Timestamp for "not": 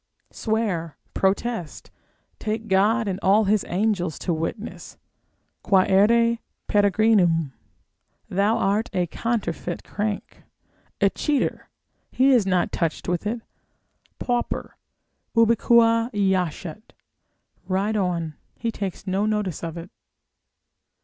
12.47-12.71